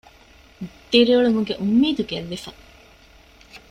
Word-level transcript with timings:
ދިރިއުޅުމުގެ 0.91 1.53
އުންމީދު 1.61 2.03
ގެއްލިފަ 2.09 2.51